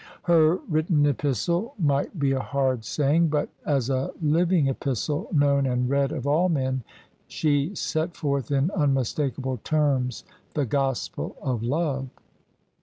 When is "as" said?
3.67-3.87